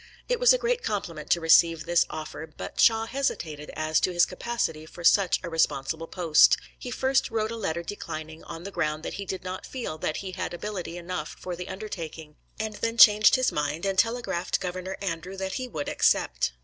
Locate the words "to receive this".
1.29-2.07